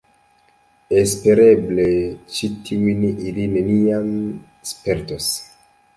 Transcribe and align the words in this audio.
Espereble 1.01 1.85
ĉi 2.37 2.49
tiujn 2.69 3.03
ili 3.11 3.45
neniam 3.55 4.11
spertos. 4.71 5.33